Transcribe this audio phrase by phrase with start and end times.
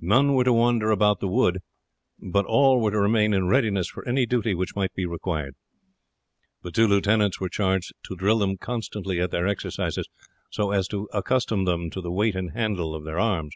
[0.00, 1.58] None were to wander about the wood,
[2.20, 5.56] but all were to remain in readiness for any duty which might be required.
[6.62, 10.08] The two lieutenants were charged to drill them constantly at their exercises
[10.48, 13.52] so as to accustom them to the weight and handle of their arms.